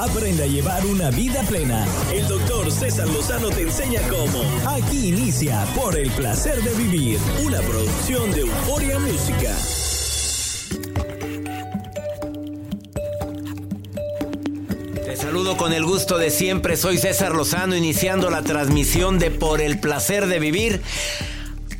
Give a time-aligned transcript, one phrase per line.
[0.00, 1.86] Aprende a llevar una vida plena.
[2.12, 4.42] El doctor César Lozano te enseña cómo.
[4.68, 9.56] Aquí inicia Por el placer de vivir, una producción de Euforia Música.
[15.04, 16.76] Te saludo con el gusto de siempre.
[16.76, 20.82] Soy César Lozano iniciando la transmisión de Por el placer de vivir.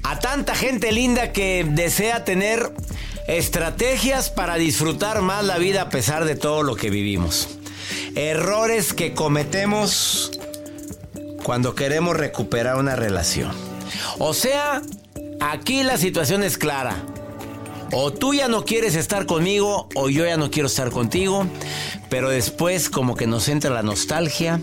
[0.04, 2.72] A tanta gente linda que desea tener
[3.26, 7.58] estrategias para disfrutar más la vida a pesar de todo lo que vivimos.
[8.14, 10.30] Errores que cometemos
[11.42, 13.52] cuando queremos recuperar una relación.
[14.18, 14.82] O sea,
[15.40, 16.96] aquí la situación es clara.
[17.90, 21.46] O tú ya no quieres estar conmigo o yo ya no quiero estar contigo.
[22.10, 24.60] Pero después como que nos entra la nostalgia.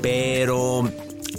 [0.00, 0.90] Pero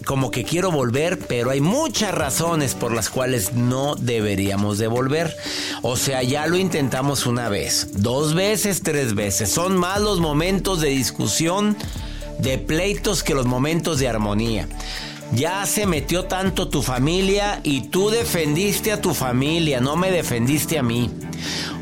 [0.08, 5.36] como que quiero volver, pero hay muchas razones por las cuales no deberíamos de volver.
[5.82, 9.52] O sea, ya lo intentamos una vez, dos veces, tres veces.
[9.52, 11.76] Son más los momentos de discusión,
[12.40, 14.70] de pleitos que los momentos de armonía.
[15.34, 20.80] Ya se metió tanto tu familia y tú defendiste a tu familia, no me defendiste
[20.80, 21.12] a mí.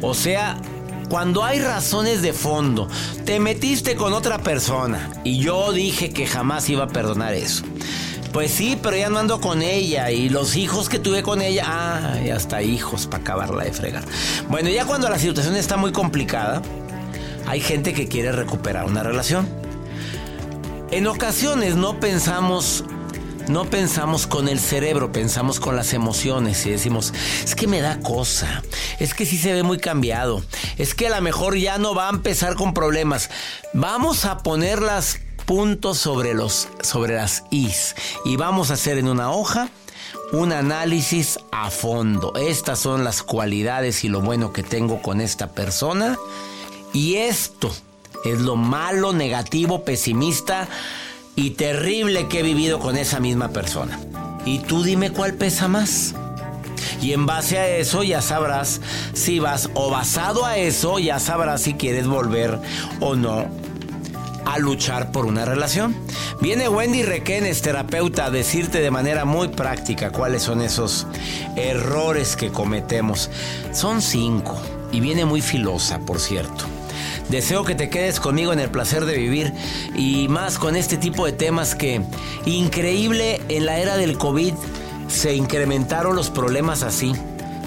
[0.01, 0.59] O sea,
[1.09, 2.87] cuando hay razones de fondo,
[3.23, 7.63] te metiste con otra persona y yo dije que jamás iba a perdonar eso.
[8.35, 11.63] Pues sí, pero ya no ando con ella y los hijos que tuve con ella,
[11.67, 14.03] ah, ya hasta hijos para acabarla de fregar.
[14.49, 16.61] Bueno, ya cuando la situación está muy complicada,
[17.47, 19.47] hay gente que quiere recuperar una relación.
[20.91, 22.83] En ocasiones no pensamos
[23.47, 27.99] no pensamos con el cerebro, pensamos con las emociones y decimos, es que me da
[28.01, 28.63] cosa,
[28.99, 30.43] es que sí se ve muy cambiado,
[30.77, 33.29] es que a lo mejor ya no va a empezar con problemas.
[33.71, 39.07] Vamos a poner las puntos sobre, los, sobre las is y vamos a hacer en
[39.07, 39.69] una hoja
[40.31, 42.33] un análisis a fondo.
[42.35, 46.17] Estas son las cualidades y lo bueno que tengo con esta persona
[46.93, 47.71] y esto
[48.25, 50.67] es lo malo, negativo, pesimista
[51.35, 53.99] y terrible que he vivido con esa misma persona.
[54.45, 56.15] Y tú dime cuál pesa más.
[57.01, 58.81] Y en base a eso ya sabrás
[59.13, 62.57] si vas, o basado a eso ya sabrás si quieres volver
[62.99, 63.64] o no
[64.45, 65.95] a luchar por una relación.
[66.41, 71.07] Viene Wendy Requenes, terapeuta, a decirte de manera muy práctica cuáles son esos
[71.55, 73.29] errores que cometemos.
[73.71, 74.57] Son cinco
[74.91, 76.65] y viene muy filosa, por cierto.
[77.29, 79.51] Deseo que te quedes conmigo en el placer de vivir
[79.95, 82.01] y más con este tipo de temas que
[82.45, 84.53] increíble en la era del COVID
[85.07, 87.13] se incrementaron los problemas así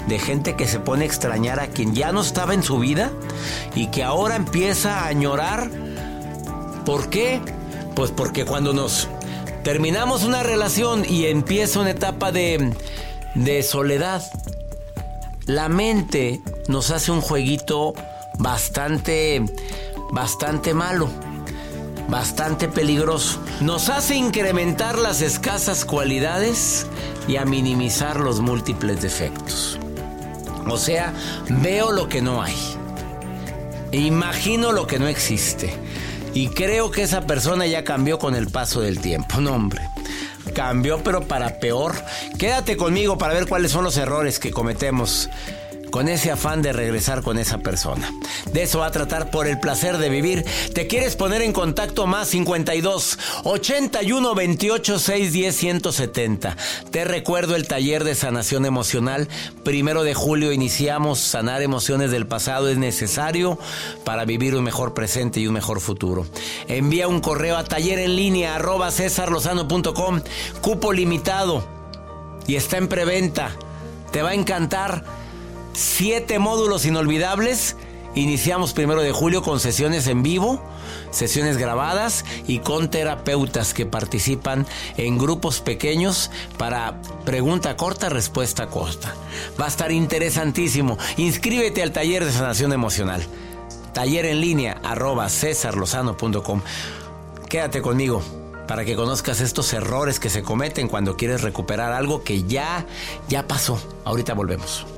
[0.08, 3.10] de gente que se pone a extrañar a quien ya no estaba en su vida
[3.74, 5.70] y que ahora empieza a añorar
[6.88, 7.42] ¿Por qué?
[7.94, 9.08] Pues porque cuando nos
[9.62, 12.72] terminamos una relación y empieza una etapa de,
[13.34, 14.22] de soledad,
[15.44, 17.92] la mente nos hace un jueguito
[18.38, 19.44] bastante,
[20.12, 21.10] bastante malo,
[22.08, 23.38] bastante peligroso.
[23.60, 26.86] Nos hace incrementar las escasas cualidades
[27.28, 29.78] y a minimizar los múltiples defectos.
[30.66, 31.12] O sea,
[31.50, 32.56] veo lo que no hay.
[33.92, 35.87] Imagino lo que no existe.
[36.38, 39.40] Y creo que esa persona ya cambió con el paso del tiempo.
[39.40, 39.80] No, hombre.
[40.54, 41.96] Cambió, pero para peor.
[42.38, 45.28] Quédate conmigo para ver cuáles son los errores que cometemos
[45.90, 48.12] con ese afán de regresar con esa persona.
[48.52, 50.44] De eso va a tratar por el placer de vivir.
[50.74, 56.56] ¿Te quieres poner en contacto más 52 81 28 610 170?
[56.90, 59.28] Te recuerdo el taller de sanación emocional.
[59.64, 63.58] Primero de julio iniciamos sanar emociones del pasado es necesario
[64.04, 66.26] para vivir un mejor presente y un mejor futuro.
[66.68, 70.22] Envía un correo a taller en línea arroba cesarlozano.com.
[70.60, 71.64] Cupo limitado
[72.46, 73.52] y está en preventa.
[74.10, 75.04] Te va a encantar
[75.78, 77.76] siete módulos inolvidables.
[78.14, 80.60] Iniciamos primero de julio con sesiones en vivo,
[81.10, 84.66] sesiones grabadas y con terapeutas que participan
[84.96, 89.14] en grupos pequeños para pregunta corta, respuesta corta.
[89.60, 90.98] Va a estar interesantísimo.
[91.16, 93.24] Inscríbete al taller de sanación emocional.
[93.92, 96.62] Taller en línea arroba cesarlozano.com.
[97.48, 98.22] Quédate conmigo
[98.66, 102.84] para que conozcas estos errores que se cometen cuando quieres recuperar algo que ya,
[103.28, 103.80] ya pasó.
[104.04, 104.97] Ahorita volvemos.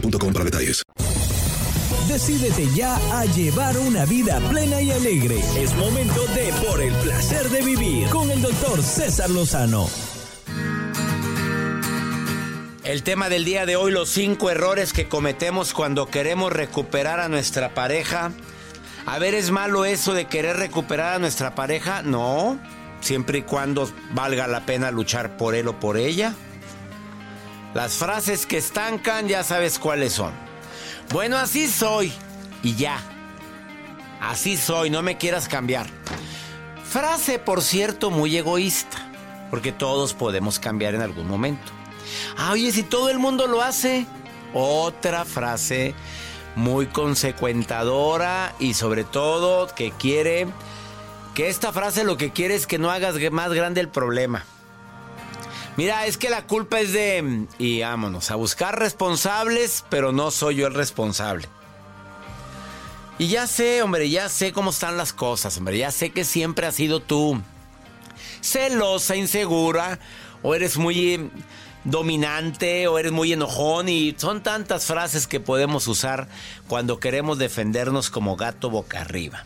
[0.00, 0.82] boostmobile.com para detalles.
[2.08, 5.40] Decídete ya a llevar una vida plena y alegre.
[5.56, 9.88] Es momento de Por el placer de vivir con el doctor César Lozano.
[12.82, 17.28] El tema del día de hoy, los cinco errores que cometemos cuando queremos recuperar a
[17.28, 18.32] nuestra pareja.
[19.04, 22.02] A ver, ¿es malo eso de querer recuperar a nuestra pareja?
[22.02, 22.58] No,
[23.02, 26.34] siempre y cuando valga la pena luchar por él o por ella.
[27.78, 30.32] Las frases que estancan ya sabes cuáles son.
[31.12, 32.12] Bueno, así soy.
[32.60, 33.00] Y ya.
[34.20, 35.86] Así soy, no me quieras cambiar.
[36.82, 38.98] Frase, por cierto, muy egoísta.
[39.48, 41.70] Porque todos podemos cambiar en algún momento.
[42.36, 44.06] Ah, oye, si todo el mundo lo hace.
[44.54, 45.94] Otra frase
[46.56, 50.48] muy consecuentadora y sobre todo que quiere...
[51.36, 54.44] Que esta frase lo que quiere es que no hagas más grande el problema.
[55.78, 57.46] Mira, es que la culpa es de...
[57.56, 61.46] Y vámonos, a buscar responsables, pero no soy yo el responsable.
[63.16, 66.66] Y ya sé, hombre, ya sé cómo están las cosas, hombre, ya sé que siempre
[66.66, 67.40] has sido tú.
[68.42, 70.00] Celosa, insegura,
[70.42, 71.30] o eres muy
[71.84, 76.26] dominante, o eres muy enojón, y son tantas frases que podemos usar
[76.66, 79.44] cuando queremos defendernos como gato boca arriba.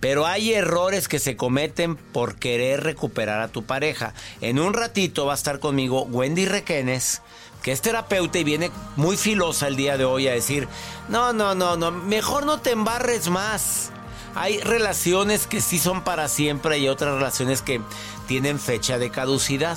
[0.00, 4.14] Pero hay errores que se cometen por querer recuperar a tu pareja.
[4.40, 7.20] En un ratito va a estar conmigo Wendy Requenes,
[7.62, 10.68] que es terapeuta y viene muy filosa el día de hoy a decir,
[11.08, 13.90] no, no, no, no, mejor no te embarres más.
[14.34, 17.80] Hay relaciones que sí son para siempre y otras relaciones que
[18.26, 19.76] tienen fecha de caducidad.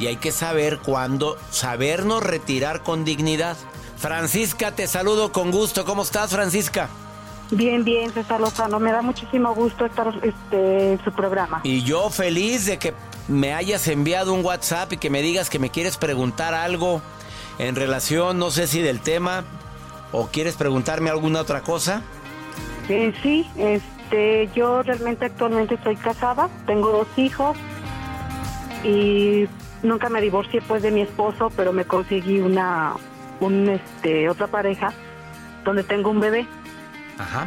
[0.00, 3.56] Y hay que saber cuándo, sabernos retirar con dignidad.
[3.98, 5.84] Francisca, te saludo con gusto.
[5.84, 6.88] ¿Cómo estás, Francisca?
[7.50, 8.78] Bien, bien, César Lozano.
[8.78, 11.60] Me da muchísimo gusto estar este, en su programa.
[11.64, 12.94] Y yo feliz de que
[13.28, 17.02] me hayas enviado un WhatsApp y que me digas que me quieres preguntar algo
[17.58, 19.44] en relación, no sé si del tema,
[20.12, 22.02] o quieres preguntarme alguna otra cosa.
[22.88, 27.56] Eh, sí, este, yo realmente actualmente estoy casada, tengo dos hijos
[28.82, 29.46] y
[29.82, 32.94] nunca me divorcié pues de mi esposo, pero me conseguí una,
[33.40, 34.92] un, este, otra pareja
[35.64, 36.46] donde tengo un bebé.
[37.20, 37.46] Ajá.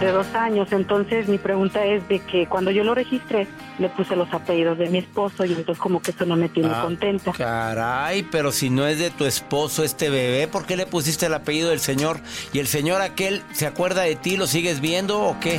[0.00, 0.68] de dos años.
[0.72, 3.46] Entonces mi pregunta es de que cuando yo lo registré,
[3.78, 6.68] le puse los apellidos de mi esposo y entonces como que eso no me tiene
[6.72, 7.32] Ah, contenta.
[7.32, 11.34] Caray, pero si no es de tu esposo este bebé, ¿por qué le pusiste el
[11.34, 12.20] apellido del señor?
[12.52, 14.36] ¿Y el señor aquel se acuerda de ti?
[14.36, 15.58] ¿Lo sigues viendo o qué?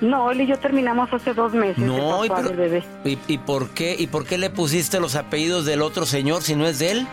[0.00, 1.78] No, él y yo terminamos hace dos meses.
[1.78, 2.84] No, pero- bebé.
[3.04, 3.96] ¿y, y por qué?
[3.98, 7.06] ¿Y por qué le pusiste los apellidos del otro señor si no es de él?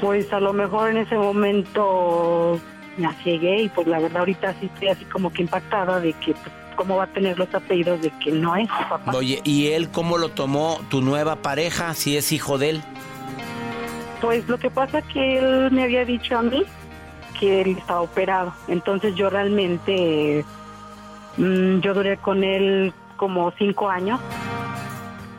[0.00, 2.60] Pues a lo mejor en ese momento
[2.98, 6.32] me aciegué y pues la verdad ahorita sí estoy así como que impactada de que
[6.32, 9.12] pues, cómo va a tener los apellidos de que no es su papá.
[9.14, 12.82] Oye, ¿y él cómo lo tomó tu nueva pareja si es hijo de él?
[14.20, 16.64] Pues lo que pasa que él me había dicho a mí
[17.38, 18.52] que él estaba operado.
[18.68, 20.44] Entonces yo realmente,
[21.36, 24.20] mm, yo duré con él como cinco años.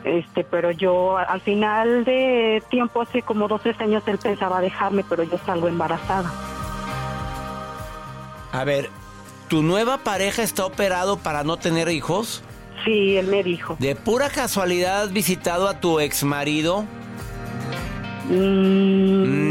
[0.04, 5.24] Este, pero yo al final de tiempo, hace como 12 años, él pensaba dejarme, pero
[5.24, 6.30] yo salgo embarazada.
[8.52, 8.90] A ver,
[9.48, 12.42] ¿tu nueva pareja está operado para no tener hijos?
[12.84, 13.76] Sí, él me dijo.
[13.78, 16.84] ¿De pura casualidad has visitado a tu ex marido?
[18.28, 19.50] Mm,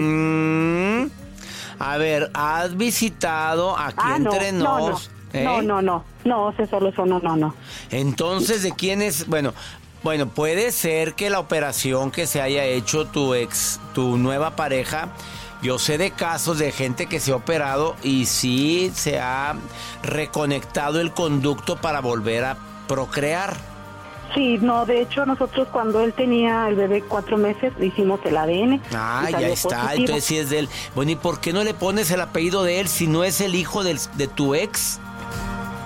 [1.03, 1.09] Mm.
[1.79, 4.89] A ver, ¿has visitado aquí Ah, no, entre no, no.
[4.89, 5.11] nos?
[5.31, 5.43] ¿Eh?
[5.43, 6.03] No, no, no.
[6.25, 7.55] No, César Lozano, no, no.
[7.91, 9.27] Entonces, ¿de quién es?
[9.27, 9.53] Bueno,
[10.03, 15.09] bueno, puede ser que la operación que se haya hecho tu ex, tu nueva pareja,
[15.61, 19.55] yo sé de casos de gente que se ha operado y sí se ha
[20.03, 23.55] reconectado el conducto para volver a procrear.
[24.35, 28.37] Sí, no, de hecho nosotros cuando él tenía el bebé cuatro meses le hicimos el
[28.37, 28.81] ADN.
[28.93, 29.91] Ah, ya está, positivo.
[30.01, 30.69] entonces sí es de él.
[30.93, 33.55] Bueno, ¿y por qué no le pones el apellido de él si no es el
[33.55, 34.99] hijo del- de tu ex?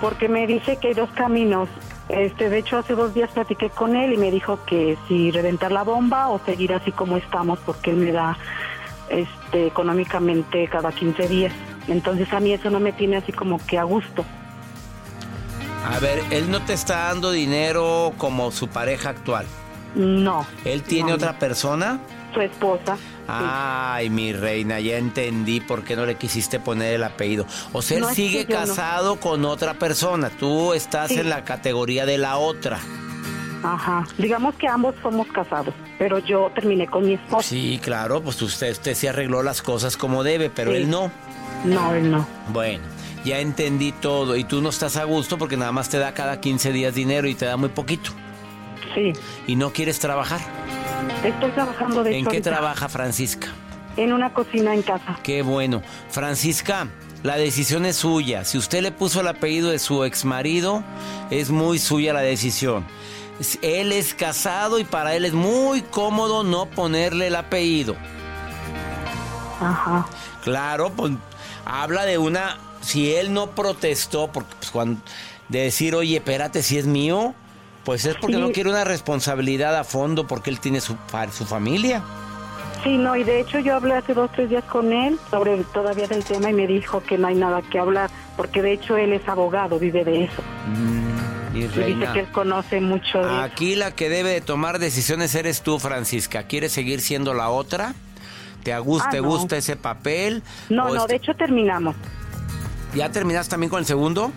[0.02, 1.70] Porque me dice que hay dos caminos.
[2.10, 5.72] Este, de hecho, hace dos días platiqué con él y me dijo que si reventar
[5.72, 8.38] la bomba o seguir así como estamos, porque él me da
[9.14, 11.54] este, económicamente cada 15 días.
[11.88, 14.26] Entonces a mí eso no me tiene así como que a gusto.
[15.86, 19.46] A ver, él no te está dando dinero como su pareja actual.
[19.96, 20.46] No.
[20.64, 22.00] ¿Él tiene No, otra persona?
[22.34, 22.98] Su esposa.
[23.28, 27.46] Ay, mi reina, ya entendí por qué no le quisiste poner el apellido.
[27.74, 28.56] O sea, él No, sigue no.
[28.56, 30.30] casado con otra persona.
[30.32, 31.20] Tú estás Sí.
[31.20, 32.80] en la categoría de la otra.
[33.64, 34.06] Ajá.
[34.18, 37.48] Digamos que ambos somos casados, pero yo terminé con mi esposa.
[37.48, 40.78] Sí, claro, pues usted, usted sí arregló las cosas como debe, pero Sí.
[40.78, 41.12] él no.
[41.64, 42.28] No, él no.
[42.50, 42.84] Bueno,
[43.24, 44.36] ya entendí todo.
[44.36, 47.28] Y tú no estás a gusto porque nada más te da cada 15 días dinero
[47.28, 48.12] y te da muy poquito.
[48.94, 49.14] Sí.
[49.48, 50.42] Y no quieres trabajar.
[51.24, 53.48] Estoy trabajando de ¿En qué ahorita trabaja Francisca?
[53.96, 55.18] En una cocina en casa.
[55.24, 55.82] Qué bueno.
[56.10, 56.88] Francisca,
[57.24, 58.44] la decisión es suya.
[58.44, 60.84] Si usted le puso el apellido de su ex marido,
[61.30, 62.86] es muy suya la decisión.
[63.62, 67.96] Él es casado y para él es muy cómodo no ponerle el apellido.
[69.60, 70.06] Ajá.
[70.44, 71.14] Claro, pues
[71.66, 72.58] habla de una.
[72.82, 75.02] Si él no protestó, porque pues, cuando,
[75.50, 77.34] de decir, oye, espérate, si es mío,
[77.86, 78.42] pues es porque Sí.
[78.42, 80.96] no quiere una responsabilidad a fondo, porque él tiene su,
[81.32, 82.02] su familia.
[82.84, 86.06] Sí, no, y de hecho yo hablé hace dos, tres días con él sobre todavía
[86.08, 89.14] del tema y me dijo que no hay nada que hablar, porque de hecho él
[89.14, 90.42] es abogado, vive de eso.
[91.54, 94.80] Y Y dice reina, que él conoce mucho de aquí la que debe de tomar
[94.80, 96.44] decisiones eres tú, Francisca.
[96.44, 97.94] ¿Quieres seguir siendo la otra?
[98.64, 99.28] ¿Te, gusta, Ah, te no.
[99.28, 100.42] gusta ese papel?
[100.70, 101.96] No, ¿O no, este- de hecho terminamos.
[102.96, 104.32] ¿Ya terminaste también con el segundo?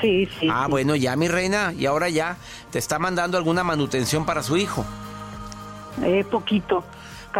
[0.00, 0.48] Sí, sí.
[0.50, 0.70] Ah, sí.
[0.70, 2.36] bueno, ya mi reina, y ahora ya
[2.70, 4.84] te está mandando alguna manutención para su hijo.
[6.04, 6.84] Eh, poquito,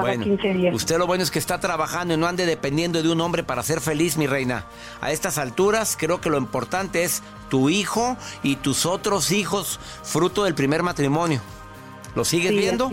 [0.00, 0.74] cada bueno, 15 días.
[0.74, 3.62] usted lo bueno es que está trabajando y no ande dependiendo de un hombre para
[3.62, 4.64] ser feliz, mi reina.
[5.00, 10.44] A estas alturas creo que lo importante es tu hijo y tus otros hijos, fruto
[10.44, 11.40] del primer matrimonio.
[12.14, 12.90] ¿Lo sigues Sí, viendo?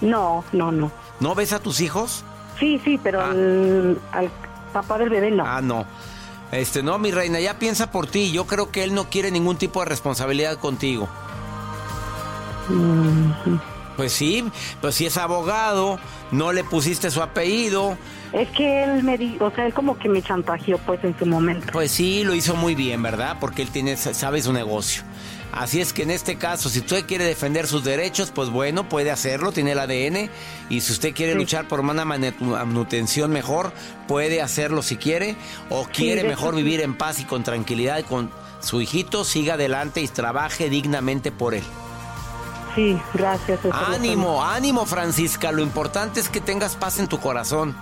[0.00, 0.90] No, no, no.
[1.20, 2.24] ¿No ves a tus hijos?
[2.58, 3.30] Sí, sí, pero Ah.
[3.30, 4.30] al, al
[4.72, 5.44] papá del bebé no.
[5.46, 5.84] Ah, no.
[6.52, 8.32] Este, no, mi reina, ya piensa por ti.
[8.32, 11.08] Yo creo que él no quiere ningún tipo de responsabilidad contigo.
[12.68, 13.30] Mm,
[14.00, 14.42] Pues sí,
[14.80, 15.98] pues si es abogado,
[16.32, 17.98] no le pusiste su apellido.
[18.32, 21.26] Es que él me dijo, o sea, él como que me chantajeó pues en su
[21.26, 21.66] momento.
[21.70, 23.36] Pues sí, lo hizo muy bien, ¿verdad?
[23.38, 25.02] Porque él tiene, sabe su negocio.
[25.52, 29.10] Así es que en este caso, si usted quiere defender sus derechos, pues bueno, puede
[29.10, 30.30] hacerlo, tiene el ADN.
[30.70, 31.38] Y si usted quiere Sí.
[31.38, 33.70] luchar por una manutención mejor,
[34.08, 35.36] puede hacerlo si quiere.
[35.68, 36.62] O quiere mejor sí.
[36.62, 38.30] vivir en paz y con tranquilidad con
[38.60, 41.64] su hijito, siga adelante y trabaje dignamente por él.
[42.74, 43.60] Sí, gracias.
[43.72, 47.76] Ánimo, ánimo Francisca, lo importante es que tengas paz en tu corazón.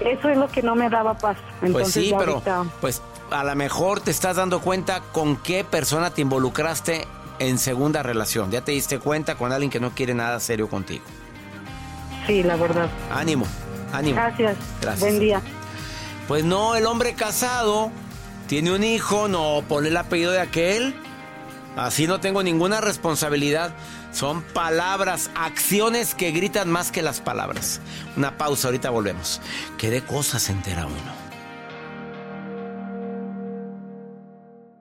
[0.00, 1.36] Eso es lo que no me daba paz.
[1.62, 5.64] Entonces Pues sí, pero ahorita- pues a lo mejor te estás dando cuenta con qué
[5.64, 7.06] persona te involucraste
[7.40, 8.50] en segunda relación.
[8.50, 11.04] Ya te diste cuenta con alguien que no quiere nada serio contigo.
[12.26, 12.88] Sí, la verdad.
[13.12, 13.46] Ánimo,
[13.92, 14.16] ánimo.
[14.16, 14.56] Gracias.
[14.80, 15.00] Gracias.
[15.00, 15.42] Buen día.
[16.28, 17.90] Pues no, el hombre casado
[18.46, 20.94] tiene un hijo, no pone el apellido de aquel.
[21.76, 23.74] Así no tengo ninguna responsabilidad.
[24.12, 27.80] Son palabras, acciones que gritan más que las palabras.
[28.16, 29.40] Una pausa, ahorita volvemos.
[29.76, 31.17] ¿Qué de cosas se entera uno?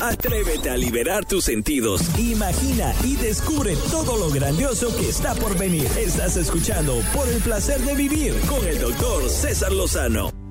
[0.00, 2.02] Atrévete a liberar tus sentidos.
[2.18, 5.86] Imagina y descubre todo lo grandioso que está por venir.
[5.98, 10.45] Estás escuchando Por el placer de vivir con el doctor César Lozano.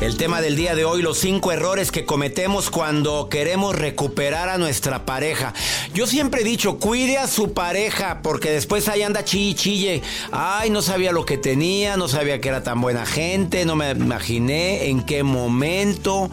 [0.00, 4.56] El tema del día de hoy, los cinco errores que cometemos cuando queremos recuperar a
[4.56, 5.54] nuestra pareja.
[5.92, 10.02] Yo siempre he dicho, cuide a su pareja, porque después ahí anda chille, chille.
[10.30, 13.90] Ay, no sabía lo que tenía, no sabía que era tan buena gente, no me
[13.90, 16.30] imaginé en qué momento.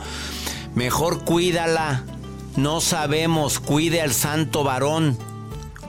[0.76, 2.04] Mejor cuídala.
[2.58, 5.18] No sabemos, cuide al santo varón.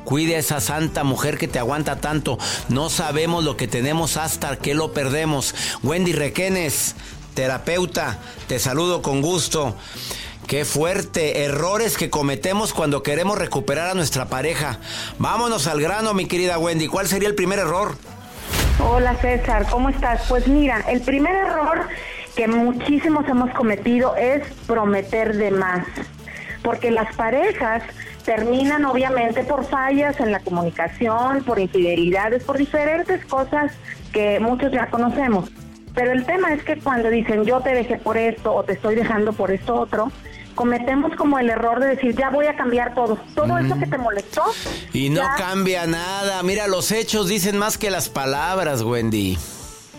[0.07, 2.39] Cuide a esa santa mujer que te aguanta tanto.
[2.69, 5.53] No sabemos lo que tenemos hasta que lo perdemos.
[5.83, 6.95] Wendy Requenes,
[7.37, 9.77] terapeuta, te saludo con gusto.
[10.49, 14.79] Qué fuerte, errores que cometemos cuando queremos recuperar a nuestra pareja.
[15.19, 16.89] Vámonos al grano, mi querida Wendy.
[16.89, 17.97] ¿Cuál sería el primer error?
[18.83, 20.23] Hola César, ¿cómo estás?
[20.29, 21.89] Pues mira, el primer error
[22.35, 25.85] que muchísimos hemos cometido es prometer de más.
[26.63, 27.83] Porque las parejas
[28.25, 33.73] terminan obviamente por fallas en la comunicación, por infidelidades, por diferentes cosas
[34.13, 35.51] que muchos ya conocemos.
[35.97, 38.95] Pero el tema es que cuando dicen yo te dejé por esto o te estoy
[38.95, 40.13] dejando por esto otro,
[40.55, 43.19] cometemos como el error de decir ya voy a cambiar todo.
[43.35, 44.43] Todo eso que te molestó.
[44.93, 46.43] Y no ya- cambia nada.
[46.45, 49.37] Mira, los hechos dicen más que las palabras, Wendy.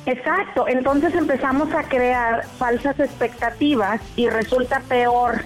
[0.05, 5.43] Exacto, entonces empezamos a crear falsas expectativas y resulta peor.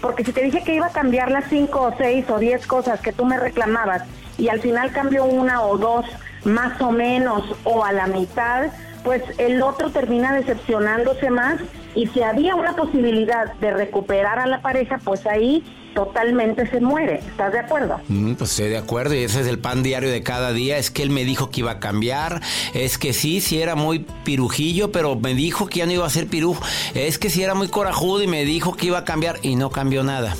[0.00, 3.00] Porque si te dije que iba a cambiar las cinco o seis o diez cosas
[3.00, 4.02] que tú me reclamabas
[4.38, 6.04] y al final cambio una o dos
[6.44, 8.66] más o menos o a la mitad,
[9.06, 11.60] pues el otro termina decepcionándose más
[11.94, 15.62] y si había una posibilidad de recuperar a la pareja, pues ahí
[15.94, 17.20] totalmente se muere.
[17.20, 18.00] ¿Estás de acuerdo?
[18.08, 20.76] Mm, pues estoy de acuerdo y ese es el pan diario de cada día.
[20.76, 22.42] Es que él me dijo que iba a cambiar.
[22.74, 26.10] Es que sí, sí era muy pirujillo, pero me dijo que ya no iba a
[26.10, 26.64] ser pirujo.
[26.94, 29.70] Es que sí era muy corajudo y me dijo que iba a cambiar y no
[29.70, 30.34] cambió nada.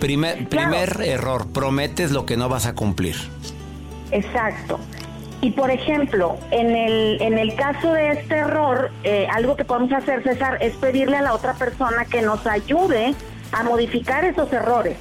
[0.00, 3.14] Primer, primer error, prometes lo que no vas a cumplir.
[4.10, 4.80] Exacto.
[5.42, 9.92] Y por ejemplo, en el, en el caso de este error, eh, algo que podemos
[9.92, 13.14] hacer, César, es pedirle a la otra persona que nos ayude
[13.52, 14.98] a modificar esos errores.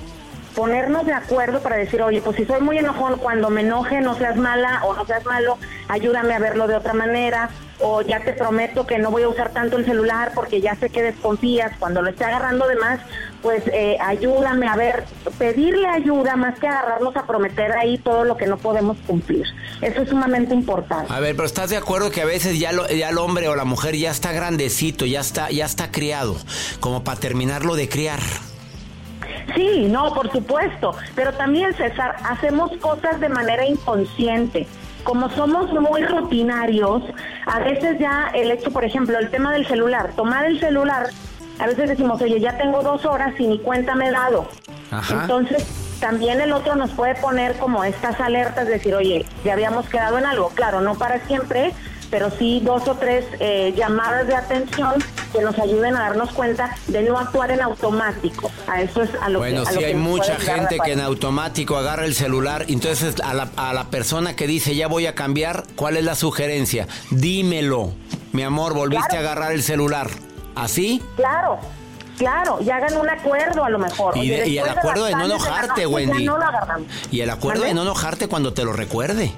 [0.56, 4.16] Ponernos de acuerdo para decir, oye, pues si soy muy enojón, cuando me enoje no
[4.16, 5.58] seas mala o no seas malo,
[5.90, 7.50] ayúdame a verlo de otra manera.
[7.82, 10.90] O ya te prometo que no voy a usar tanto el celular porque ya sé
[10.90, 11.74] que desconfías.
[11.80, 13.00] Cuando lo esté agarrando de más,
[13.42, 15.06] pues eh, ayúdame a ver,
[15.38, 19.46] pedirle ayuda más que agarrarnos a prometer ahí todo lo que no podemos cumplir.
[19.82, 21.12] Eso es sumamente importante.
[21.14, 23.56] A ver, pero ¿estás de acuerdo que a veces ya, lo- ya el hombre o
[23.56, 26.36] la mujer ya está grandecito, ya está, ya está criado,
[26.80, 28.20] como para terminarlo de criar?
[29.56, 30.96] Sí, no, por supuesto.
[31.16, 34.68] Pero también, César, hacemos cosas de manera inconsciente.
[35.04, 37.02] Como somos muy rutinarios,
[37.46, 41.08] a veces ya el hecho, por ejemplo, el tema del celular, tomar el celular,
[41.60, 44.48] a veces decimos, oye, ya tengo dos horas y ni cuenta me he dado.
[44.92, 45.22] Ajá.
[45.22, 45.66] Entonces,
[46.00, 50.26] también el otro nos puede poner como estas alertas, decir, oye, ya habíamos quedado en
[50.26, 50.50] algo.
[50.56, 51.74] Claro, no para siempre,
[52.10, 54.94] pero sí dos o tres eh, llamadas de atención
[55.34, 58.50] que nos ayuden a darnos cuenta de no actuar en automático.
[58.68, 61.02] A eso es a lo Bueno, que a sí que hay mucha gente que en
[61.02, 62.66] automático agarra el celular.
[62.70, 66.16] Entonces, a la, a la persona que dice ya voy a cambiar, ¿cuál es la
[66.16, 66.88] sugerencia?
[67.12, 67.92] Dímelo.
[68.32, 70.10] Mi amor, volviste a agarrar el celular.
[70.62, 71.02] ¿Así?
[71.16, 71.58] Claro,
[72.18, 74.18] claro, y hagan un acuerdo a lo mejor.
[74.18, 76.26] Y, Oye, de- y el acuerdo de no de enojarte, Wendy.
[76.26, 76.88] no lo agarramos.
[77.12, 79.32] Y el acuerdo de no enojarte cuando te lo recuerde.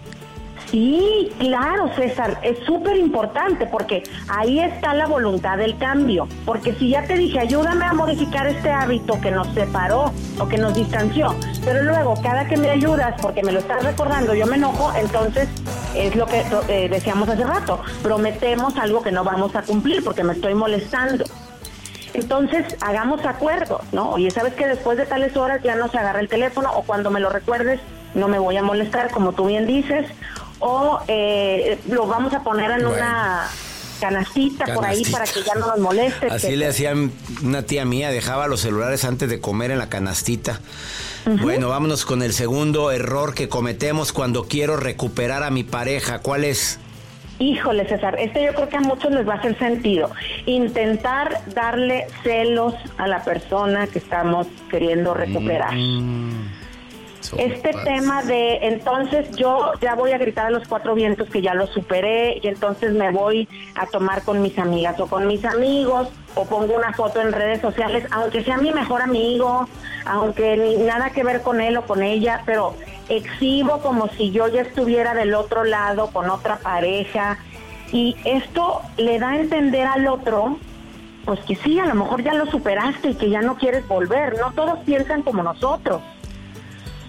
[0.71, 6.29] Sí, claro, César, es súper importante porque ahí está la voluntad del cambio.
[6.45, 10.57] Porque si ya te dije, ayúdame a modificar este hábito que nos separó o que
[10.57, 14.55] nos distanció, pero luego cada que me ayudas porque me lo estás recordando, yo me
[14.55, 15.49] enojo, entonces
[15.93, 20.23] es lo que eh, decíamos hace rato, prometemos algo que no vamos a cumplir porque
[20.23, 21.25] me estoy molestando.
[22.13, 24.11] Entonces, hagamos acuerdos, ¿no?
[24.11, 27.09] Oye, ¿sabes que después de tales horas ya no se agarra el teléfono o cuando
[27.09, 27.81] me lo recuerdes
[28.13, 30.05] no me voy a molestar, como tú bien dices?
[30.61, 33.49] O eh, lo vamos a poner en una
[33.99, 36.27] canastita, por ahí para que ya no nos moleste.
[36.27, 37.11] Así le hacían
[37.43, 40.59] una tía mía, dejaba los celulares antes de comer en la canastita.
[41.25, 46.19] Bueno, vámonos con el segundo error que cometemos cuando quiero recuperar a mi pareja.
[46.19, 46.79] ¿Cuál es?
[47.37, 50.11] Híjole, César, este yo creo que a muchos les va a hacer sentido.
[50.45, 55.73] Intentar darle celos a la persona que estamos queriendo recuperar.
[55.75, 56.60] Mm.
[57.37, 61.53] Este tema de entonces yo ya voy a gritar a los cuatro vientos que ya
[61.53, 66.09] lo superé y entonces me voy a tomar con mis amigas o con mis amigos
[66.35, 69.67] o pongo una foto en redes sociales, aunque sea mi mejor amigo,
[70.05, 72.75] aunque ni nada que ver con él o con ella, pero
[73.07, 77.37] exhibo como si yo ya estuviera del otro lado con otra pareja.
[77.93, 80.57] Y esto le da a entender al otro
[81.25, 84.39] pues que sí, a lo mejor ya lo superaste y que ya no quieres volver,
[84.39, 86.01] no todos piensan como nosotros.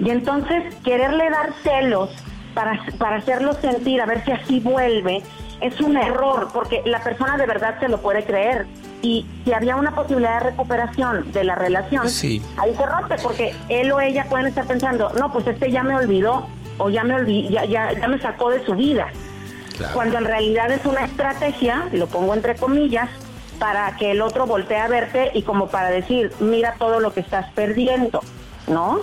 [0.04, 2.10] Y entonces quererle dar celos
[2.54, 5.22] para, para hacerlo sentir, a ver si así vuelve,
[5.60, 8.66] es un error, porque la persona de verdad se lo puede creer.
[9.00, 12.08] Y si había una posibilidad de recuperación de la relación,
[12.56, 15.94] ahí se rompe, porque él o ella pueden estar pensando, no, pues este ya me
[15.94, 16.46] olvidó,
[16.78, 19.08] o ya me olvidó, ya, ya, ya me sacó de su vida.
[19.94, 23.08] Cuando en realidad es una estrategia, lo pongo entre comillas,
[23.58, 27.20] para que el otro voltee a verte y como para decir, mira todo lo que
[27.20, 28.20] estás perdiendo,
[28.66, 29.00] ¿no?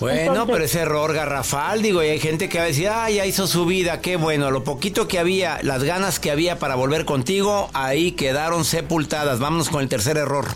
[0.00, 3.26] Bueno, pero ese error garrafal, digo, y hay gente que va a decir, ah, ya
[3.26, 7.04] hizo su vida, qué bueno, lo poquito que había, las ganas que había para volver
[7.04, 9.38] contigo, ahí quedaron sepultadas.
[9.38, 10.46] Vámonos con el tercer error.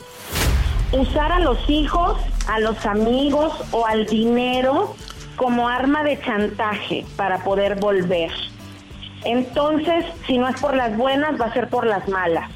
[0.92, 4.96] Usar a los hijos, a los amigos o al dinero
[5.36, 8.32] como arma de chantaje para poder volver.
[9.24, 12.50] Entonces, si no es por las buenas, va a ser por las malas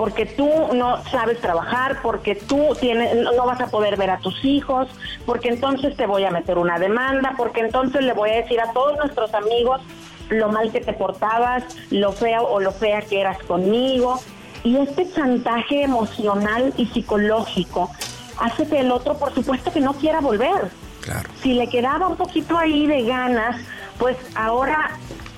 [0.00, 4.42] porque tú no sabes trabajar, porque tú tienes, no vas a poder ver a tus
[4.46, 4.88] hijos,
[5.26, 8.72] porque entonces te voy a meter una demanda, porque entonces le voy a decir a
[8.72, 9.82] todos nuestros amigos
[10.30, 14.18] lo mal que te portabas, lo feo o lo fea que eras conmigo.
[14.64, 17.90] Y este chantaje emocional y psicológico
[18.38, 20.70] hace que el otro, por supuesto, que no quiera volver.
[21.02, 21.28] Claro.
[21.42, 23.60] Si le quedaba un poquito ahí de ganas,
[23.98, 24.92] pues ahora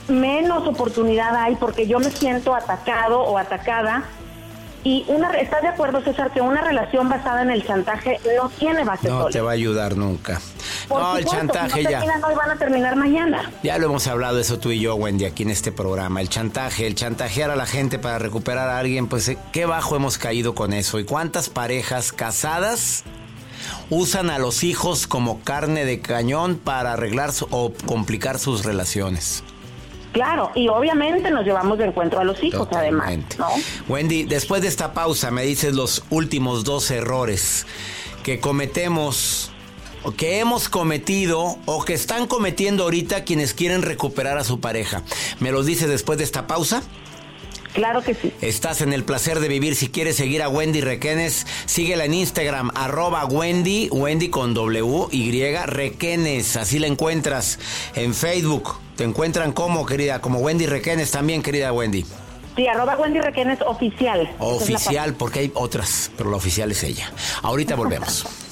[0.06, 4.04] menos oportunidad hay porque yo me siento atacado o atacada
[4.84, 8.84] y una, ¿estás de acuerdo, César, que una relación basada en el chantaje no tiene
[8.84, 10.40] base No te va a ayudar nunca.
[10.88, 12.00] no, el chantaje no ya.
[12.00, 13.50] No van a terminar mañana.
[13.62, 16.20] Ya lo hemos hablado eso tú y yo, Wendy, aquí en este programa.
[16.20, 19.94] El chantaje, el chantajear a la gente para recuperar a alguien, pues eh, qué bajo
[19.94, 20.98] hemos caído con eso.
[20.98, 23.04] ¿Y cuántas parejas casadas
[23.88, 29.44] usan a los hijos como carne de cañón para arreglar o complicar sus relaciones?
[30.12, 33.18] Claro, y obviamente nos llevamos de encuentro a los hijos, además.
[33.38, 33.48] ¿no?
[33.88, 37.66] Wendy, después de esta pausa, me dices los últimos dos errores
[38.22, 39.50] que cometemos,
[40.04, 45.02] o que hemos cometido, o que están cometiendo ahorita quienes quieren recuperar a su pareja.
[45.40, 46.82] ¿Me los dices después de esta pausa?
[47.72, 48.32] Claro que sí.
[48.40, 49.76] Estás en el placer de vivir.
[49.76, 55.42] Si quieres seguir a Wendy Requenes, síguela en Instagram, arroba Wendy, Wendy con W, Y,
[55.66, 56.56] Requenes.
[56.56, 57.58] Así la encuentras
[57.94, 58.76] en Facebook.
[58.96, 62.04] Te encuentran como, querida, como Wendy Requenes también, querida Wendy.
[62.56, 64.30] Sí, arroba Wendy Requenes oficial.
[64.38, 67.10] Oficial, porque hay otras, pero la oficial es ella.
[67.42, 68.26] Ahorita volvemos.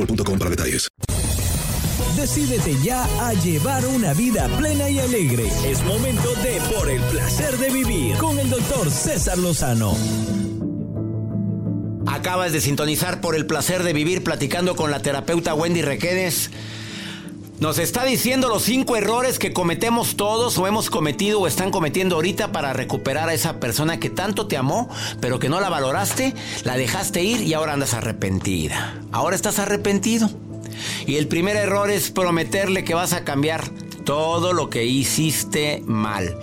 [0.00, 0.88] boostmobile.com para detalles.
[2.16, 5.46] Decídete ya a llevar una vida plena y alegre.
[5.64, 9.96] Es momento de Por el placer de vivir con el doctor César Lozano.
[12.06, 16.50] Acabas de sintonizar por el placer de vivir platicando con la terapeuta Wendy Requedes.
[17.60, 22.14] Nos está diciendo los cinco errores que cometemos todos o hemos cometido o están cometiendo
[22.14, 24.88] ahorita para recuperar a esa persona que tanto te amó,
[25.20, 28.98] pero que no la valoraste, la dejaste ir y ahora andas arrepentida.
[29.12, 30.30] Ahora estás arrepentido.
[31.06, 33.68] Y el primer error es prometerle que vas a cambiar
[34.06, 36.38] todo lo que hiciste mal.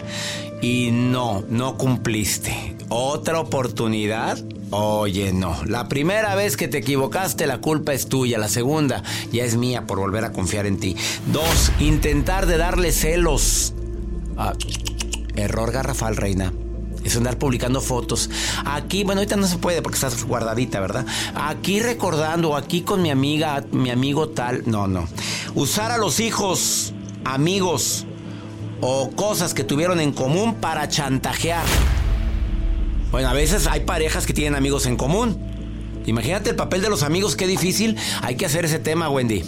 [0.62, 2.78] Y no, no cumpliste.
[2.90, 4.38] Otra oportunidad.
[4.72, 5.58] Oye, no.
[5.66, 8.38] La primera vez que te equivocaste, la culpa es tuya.
[8.38, 9.02] La segunda
[9.32, 10.96] ya es mía por volver a confiar en ti.
[11.32, 13.74] Dos, intentar de darle celos.
[14.36, 14.54] Ah,
[15.36, 16.52] error garrafal, reina.
[17.04, 18.30] Es andar publicando fotos.
[18.66, 21.06] Aquí, bueno, ahorita no se puede porque estás guardadita, ¿verdad?
[21.36, 24.64] Aquí recordando, aquí con mi amiga, mi amigo tal.
[24.66, 25.08] No, no.
[25.56, 28.06] Usar a los hijos, amigos
[28.82, 31.66] o cosas que tuvieron en común para chantajear.
[33.12, 35.38] Bueno, a veces hay parejas que tienen amigos en común.
[36.06, 37.98] Imagínate el papel de los amigos, qué difícil.
[38.22, 39.44] Hay que hacer ese tema, Wendy.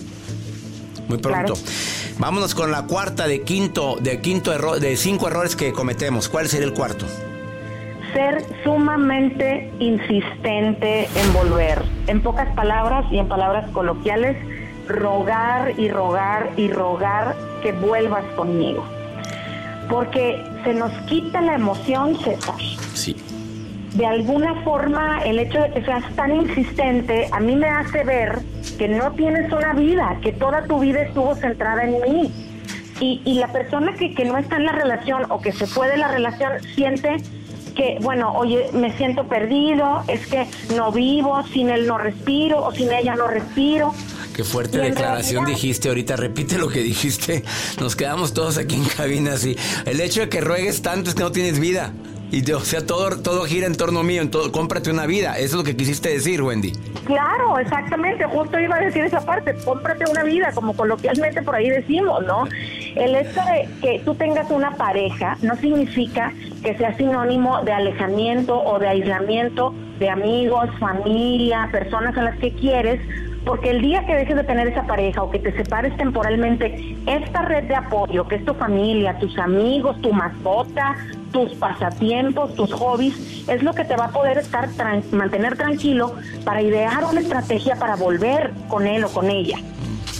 [1.07, 1.53] Muy pronto.
[2.17, 6.29] Vámonos con la cuarta de quinto, de quinto error, de cinco errores que cometemos.
[6.29, 7.05] ¿Cuál sería el cuarto?
[8.13, 11.83] ser sumamente insistente en volver.
[12.07, 14.37] En pocas palabras y en palabras coloquiales,
[14.87, 18.85] rogar y rogar y rogar que vuelvas conmigo.
[19.89, 22.55] Porque se nos quita la emoción, César.
[22.93, 23.15] Sí.
[23.93, 28.39] De alguna forma, el hecho de que seas tan insistente a mí me hace ver
[28.77, 32.31] que no tienes una vida, que toda tu vida estuvo centrada en mí.
[33.01, 35.87] Y, y la persona que, que no está en la relación o que se fue
[35.89, 37.17] de la relación siente
[37.75, 42.71] que, bueno, oye, me siento perdido, es que no vivo, sin él no respiro o
[42.73, 43.93] sin ella no respiro.
[44.35, 47.43] Qué fuerte declaración realidad- dijiste ahorita, repite lo que dijiste.
[47.79, 49.55] Nos quedamos todos aquí en cabina así.
[49.85, 51.93] El hecho de que ruegues tanto es que no tienes vida.
[52.31, 55.37] Y o sea, todo, todo gira en torno mío, en todo, cómprate una vida.
[55.37, 56.73] Eso es lo que quisiste decir, Wendy.
[57.05, 61.69] Claro, exactamente, justo iba a decir esa parte, cómprate una vida, como coloquialmente por ahí
[61.69, 62.47] decimos, ¿no?
[62.95, 66.31] El hecho de que tú tengas una pareja no significa
[66.63, 72.53] que sea sinónimo de alejamiento o de aislamiento de amigos, familia, personas a las que
[72.53, 73.01] quieres,
[73.45, 77.41] porque el día que dejes de tener esa pareja o que te separes temporalmente, esta
[77.43, 80.95] red de apoyo, que es tu familia, tus amigos, tu mascota,
[81.31, 83.15] tus pasatiempos, tus hobbies,
[83.47, 84.69] es lo que te va a poder estar
[85.11, 89.57] mantener tranquilo para idear una estrategia para volver con él o con ella.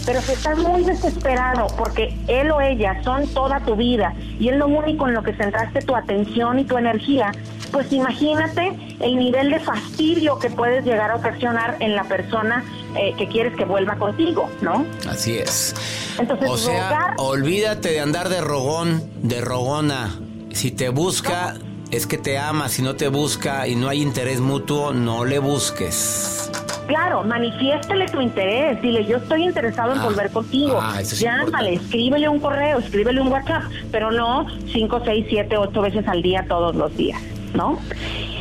[0.06, 4.56] Pero si estás muy desesperado porque él o ella son toda tu vida y es
[4.56, 7.32] lo único en lo que centraste tu atención y tu energía,
[7.70, 12.64] pues imagínate el nivel de fastidio que puedes llegar a ocasionar en la persona
[12.96, 14.84] eh, que quieres que vuelva contigo, ¿no?
[15.08, 15.74] Así es.
[16.18, 20.18] Entonces, o sea, rogar- olvídate de andar de rogón, de rogona.
[20.52, 21.54] Si te busca,
[21.90, 22.68] es que te ama.
[22.68, 26.50] Si no te busca y no hay interés mutuo, no le busques.
[26.86, 30.76] Claro, manifiéstale tu interés, dile yo estoy interesado en Ah, volver contigo.
[30.82, 35.56] ah, eso es Llámale, escríbele un correo, escríbele un WhatsApp, pero no 5, 6, 7,
[35.56, 37.20] 8 veces al día todos los días,
[37.54, 37.78] ¿no?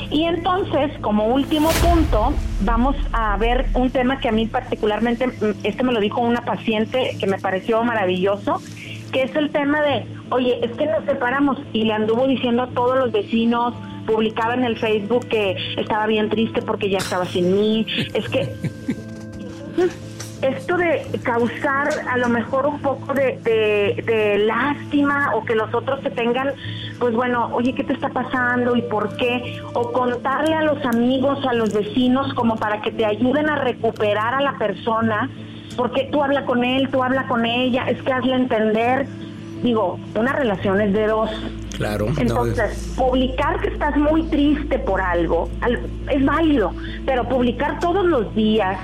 [0.09, 5.31] Y entonces, como último punto, vamos a ver un tema que a mí particularmente, mm,
[5.63, 8.59] este me lo dijo una paciente que me pareció maravilloso,
[9.11, 12.67] que es el tema de, oye, es que nos separamos y le anduvo diciendo a
[12.67, 13.73] todos los vecinos,
[14.05, 18.53] publicaba en el Facebook que estaba bien triste porque ya estaba sin mí, es que
[20.41, 26.09] esto de causar a lo mejor un poco de, lástima o que los otros te
[26.11, 26.53] tengan,
[26.99, 29.61] pues bueno, oye, ¿qué te está pasando y por qué?
[29.73, 34.33] O contarle a los amigos, a los vecinos, como para que te ayuden a recuperar
[34.33, 35.29] a la persona,
[35.75, 39.07] porque tú habla con él, tú habla con ella, es que hazle entender.
[39.63, 41.29] Digo, una relación es de dos.
[41.75, 42.07] Claro.
[42.17, 46.73] Entonces, publicar que estás muy triste por algo al- es válido,
[47.05, 48.77] pero publicar todos los días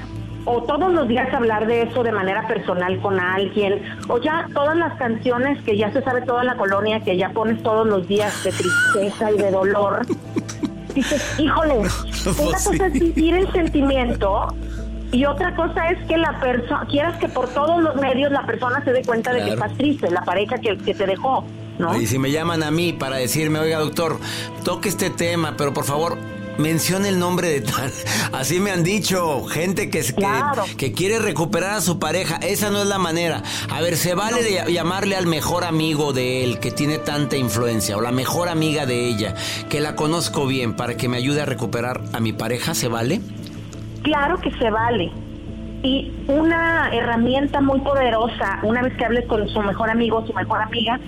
[0.47, 4.77] o todos los días hablar de eso de manera personal con alguien, o ya todas
[4.77, 8.43] las canciones que ya se sabe toda la colonia, que ya pones todos los días
[8.43, 10.05] de tristeza y de dolor,
[10.93, 14.47] dices, híjole, una cosa es vivir el sentimiento
[15.15, 18.83] y otra cosa es que la persona, quieras que por todos los medios la persona
[18.83, 21.45] se dé cuenta de que estás triste, la pareja que, que te dejó,
[21.79, 21.99] ¿no?
[21.99, 24.19] Y si me llaman a mí para decirme, oiga doctor,
[24.65, 26.17] toque este tema, pero por favor,
[26.57, 27.93] mencione el nombre de tal.
[28.33, 32.35] Así me han dicho, gente que, que, que quiere recuperar a su pareja.
[32.37, 33.41] Esa no es la manera.
[33.69, 37.95] A ver, ¿se vale de llamarle al mejor amigo de él que tiene tanta influencia
[37.95, 39.33] o la mejor amiga de ella
[39.69, 42.75] que la conozco bien para que me ayude a recuperar a mi pareja?
[42.75, 43.21] ¿Se vale?
[44.05, 45.11] Claro que se vale.
[45.81, 50.61] Y una herramienta muy poderosa, una vez que hables con su mejor amigo su mejor
[50.61, 50.99] amiga,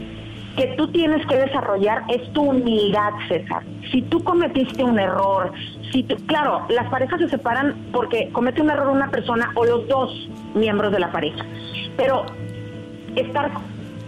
[0.56, 3.62] que tú tienes que desarrollar es tu humildad, César.
[3.92, 5.52] Si tú cometiste un error,
[5.92, 9.88] si tú, claro, las parejas se separan porque comete un error una persona o los
[9.88, 11.46] dos miembros de la pareja,
[11.98, 12.26] pero
[13.16, 13.52] estar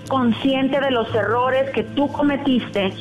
[0.07, 2.91] consciente de los errores que tú cometiste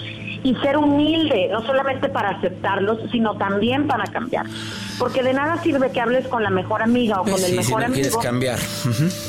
[0.45, 4.47] y ser humilde, no solamente para aceptarlos, sino también para cambiar.
[4.99, 7.81] Porque de nada sirve que hables con la mejor amiga o con el si mejor
[7.81, 7.95] no amigo.
[7.95, 8.59] quieres cambiar.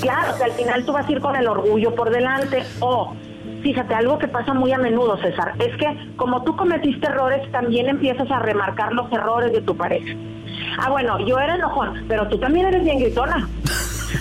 [0.02, 2.64] Claro, que al final tú vas a ir con el orgullo por delante.
[2.80, 3.14] O,
[3.62, 7.90] fíjate, algo que pasa muy a menudo, César, es que como tú cometiste errores, también
[7.90, 10.14] empiezas a remarcar los errores de tu pareja.
[10.80, 13.48] Ah, bueno, yo era enojón, pero tú también eres bien gritona.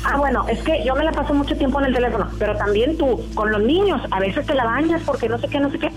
[0.05, 2.99] Ah, bueno, es que yo me la paso mucho tiempo en el teléfono, pero también
[2.99, 5.79] tú, con los niños, a veces te la bañas porque no sé qué, no sé
[5.79, 5.91] qué.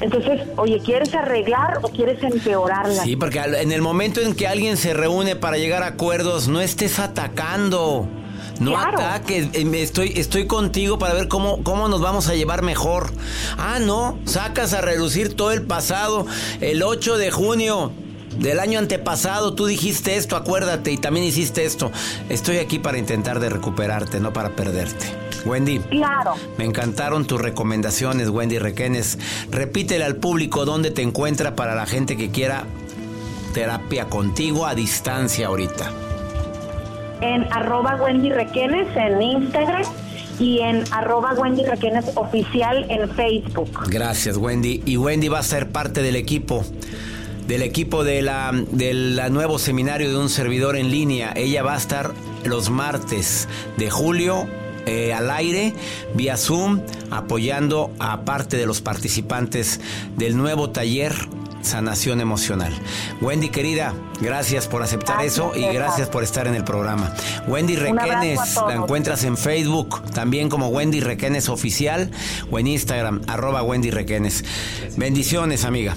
[0.00, 3.02] Entonces, oye, ¿quieres arreglar o quieres empeorarla?
[3.02, 6.60] Sí, porque en el momento en que alguien se reúne para llegar a acuerdos, no
[6.60, 8.08] estés atacando.
[8.60, 12.62] No ataques, eh, me estoy, estoy contigo para ver cómo, cómo nos vamos a llevar
[12.62, 13.12] mejor.
[13.56, 16.26] Ah, no, sacas a relucir todo el pasado.
[16.60, 17.92] El 8 de junio
[18.38, 21.92] del año antepasado tú dijiste esto, acuérdate, y también hiciste esto.
[22.28, 25.06] Estoy aquí para intentar de recuperarte, no para perderte.
[25.44, 25.78] Wendy.
[25.78, 26.34] Claro.
[26.56, 29.18] Me encantaron tus recomendaciones, Wendy Requenes.
[29.50, 32.64] Repítele al público dónde te encuentra para la gente que quiera
[33.54, 35.90] terapia contigo a distancia ahorita.
[37.20, 39.82] en arroba Wendy Requenes en Instagram
[40.38, 43.70] y en arroba Wendy Requenes oficial en Facebook.
[43.88, 44.82] Gracias, Wendy.
[44.86, 46.64] Y Wendy va a ser parte del equipo.
[47.48, 51.32] Del equipo de la, del nuevo seminario de un servidor en línea.
[51.34, 52.12] Ella va a estar
[52.44, 53.48] los martes
[53.78, 54.46] de julio
[54.86, 55.74] eh, al aire,
[56.14, 59.80] vía Zoom, apoyando a parte de los participantes
[60.16, 61.14] del nuevo taller
[61.62, 62.72] Sanación Emocional.
[63.20, 67.12] Wendy, querida, gracias por aceptar Gracias, eso y gracias por estar en el programa.
[67.46, 72.10] Wendy Requenes, la encuentras en Facebook, también como Wendy Requenes Oficial,
[72.50, 74.44] o en Instagram, arroba Wendy Requenes.
[74.96, 75.94] Bendiciones, amiga.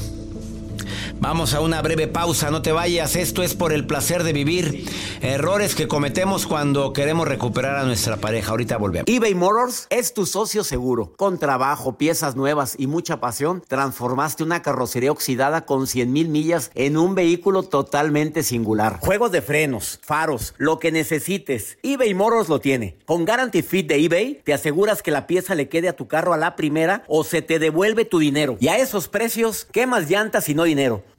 [1.21, 4.89] Vamos a una breve pausa, no te vayas, esto es por el placer de vivir.
[5.21, 8.49] Errores que cometemos cuando queremos recuperar a nuestra pareja.
[8.49, 9.07] Ahorita volvemos.
[9.07, 11.13] eBay Motors es tu socio seguro.
[11.17, 16.71] Con trabajo, piezas nuevas y mucha pasión, transformaste una carrocería oxidada con 100 mil millas
[16.73, 18.97] en un vehículo totalmente singular.
[18.99, 22.97] Juegos de frenos, faros, lo que necesites, eBay Motors lo tiene.
[23.05, 26.34] Con Guarantee Fit de eBay, te aseguras que la pieza le quede a tu carro
[26.34, 28.57] a la primera o se te devuelve tu dinero.
[28.60, 31.03] Y a esos precios, ¿qué más llantas y no dinero?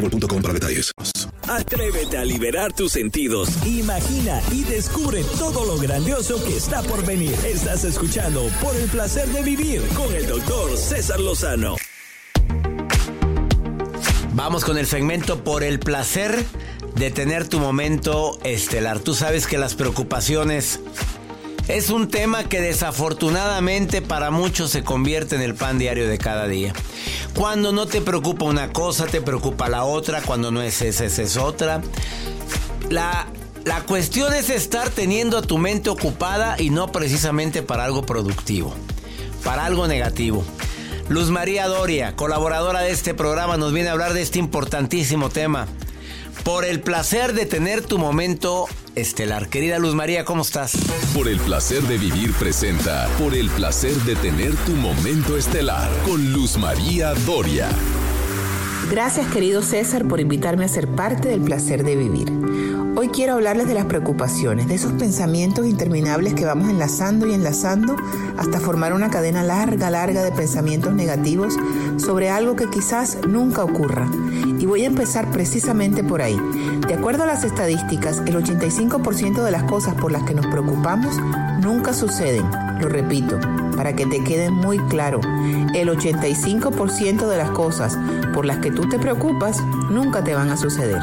[0.00, 0.92] boostmobile.com para detalles.
[1.48, 3.48] Atrévete a liberar tus sentidos.
[3.66, 7.34] Imagina y descubre todo lo grandioso que está por venir.
[7.44, 11.76] Estás escuchando por el placer de vivir con el doctor César Lozano.
[14.32, 16.44] Vamos con el segmento por el placer
[16.94, 19.00] de tener tu momento estelar.
[19.00, 20.80] Tú sabes que las preocupaciones
[21.76, 26.48] es un tema que desafortunadamente para muchos se convierte en el pan diario de cada
[26.48, 26.72] día.
[27.34, 30.20] Cuando no te preocupa una cosa, te preocupa la otra.
[30.22, 31.80] Cuando no es esa, es otra.
[32.88, 33.28] La,
[33.64, 38.74] la cuestión es estar teniendo tu mente ocupada y no precisamente para algo productivo,
[39.44, 40.44] para algo negativo.
[41.08, 45.66] Luz María Doria, colaboradora de este programa, nos viene a hablar de este importantísimo tema.
[46.44, 49.48] Por el placer de tener tu momento estelar.
[49.48, 50.72] Querida Luz María, ¿cómo estás?
[51.14, 53.08] Por el placer de vivir presenta.
[53.18, 55.90] Por el placer de tener tu momento estelar.
[56.04, 57.68] Con Luz María Doria.
[58.90, 62.28] Gracias querido César por invitarme a ser parte del placer de vivir.
[62.96, 67.94] Hoy quiero hablarles de las preocupaciones, de esos pensamientos interminables que vamos enlazando y enlazando
[68.36, 71.54] hasta formar una cadena larga, larga de pensamientos negativos
[71.98, 74.10] sobre algo que quizás nunca ocurra.
[74.58, 76.36] Y voy a empezar precisamente por ahí.
[76.88, 81.16] De acuerdo a las estadísticas, el 85% de las cosas por las que nos preocupamos
[81.60, 82.69] nunca suceden.
[82.80, 83.38] Lo repito,
[83.76, 85.20] para que te quede muy claro,
[85.74, 87.98] el 85% de las cosas
[88.32, 91.02] por las que tú te preocupas nunca te van a suceder.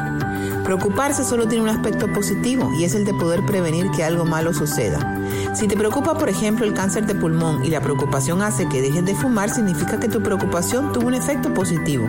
[0.64, 4.52] Preocuparse solo tiene un aspecto positivo y es el de poder prevenir que algo malo
[4.52, 5.18] suceda.
[5.54, 9.04] Si te preocupa, por ejemplo, el cáncer de pulmón y la preocupación hace que dejes
[9.04, 12.08] de fumar, significa que tu preocupación tuvo un efecto positivo.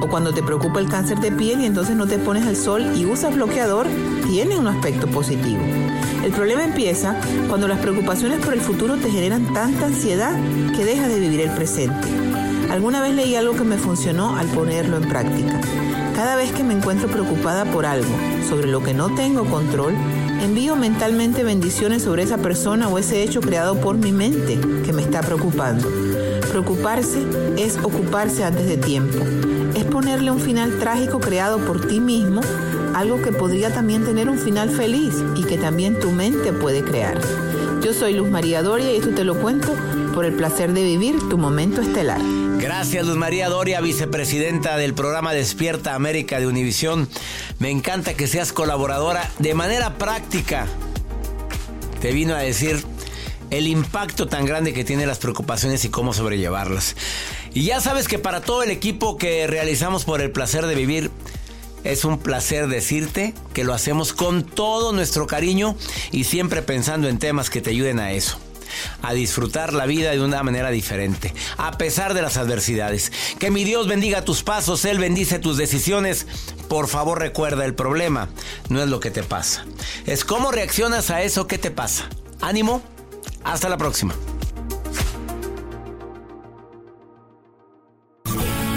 [0.00, 2.96] O cuando te preocupa el cáncer de piel y entonces no te pones al sol
[2.96, 3.86] y usas bloqueador,
[4.26, 5.60] tiene un aspecto positivo.
[6.24, 7.16] El problema empieza
[7.48, 10.38] cuando las preocupaciones por el futuro te generan tanta ansiedad
[10.76, 12.08] que dejas de vivir el presente.
[12.70, 15.60] Alguna vez leí algo que me funcionó al ponerlo en práctica.
[16.14, 18.10] Cada vez que me encuentro preocupada por algo
[18.48, 19.94] sobre lo que no tengo control,
[20.42, 25.02] envío mentalmente bendiciones sobre esa persona o ese hecho creado por mi mente que me
[25.02, 25.88] está preocupando.
[26.50, 27.24] Preocuparse
[27.56, 29.18] es ocuparse antes de tiempo.
[29.80, 32.42] Es ponerle un final trágico creado por ti mismo,
[32.94, 37.18] algo que podría también tener un final feliz y que también tu mente puede crear.
[37.82, 39.74] Yo soy Luz María Doria y esto te lo cuento
[40.14, 42.20] por el placer de vivir tu momento estelar.
[42.58, 47.08] Gracias Luz María Doria, vicepresidenta del programa Despierta América de Univisión.
[47.58, 50.66] Me encanta que seas colaboradora de manera práctica.
[52.02, 52.84] Te vino a decir
[53.50, 56.96] el impacto tan grande que tienen las preocupaciones y cómo sobrellevarlas.
[57.52, 61.10] Y ya sabes que para todo el equipo que realizamos por el placer de vivir,
[61.84, 65.76] es un placer decirte que lo hacemos con todo nuestro cariño
[66.12, 68.38] y siempre pensando en temas que te ayuden a eso
[69.02, 73.12] a disfrutar la vida de una manera diferente, a pesar de las adversidades.
[73.38, 76.26] Que mi Dios bendiga tus pasos, Él bendice tus decisiones.
[76.68, 78.28] Por favor recuerda, el problema
[78.68, 79.64] no es lo que te pasa,
[80.06, 82.08] es cómo reaccionas a eso que te pasa.
[82.40, 82.82] Ánimo,
[83.44, 84.14] hasta la próxima.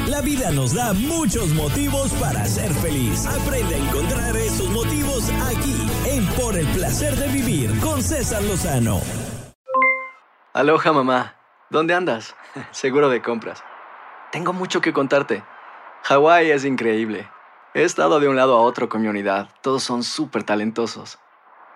[0.08, 3.26] La vida nos da muchos motivos para ser feliz.
[3.26, 9.02] Aprende a encontrar esos motivos aquí en Por el placer de vivir con César Lozano.
[10.54, 11.36] Aloha mamá,
[11.72, 12.36] ¿dónde andas?
[12.72, 13.64] Seguro de compras.
[14.32, 15.44] Tengo mucho que contarte.
[16.04, 17.28] Hawái es increíble.
[17.74, 19.50] He estado de un lado a otro con mi unidad.
[19.62, 21.18] Todos son súper talentosos.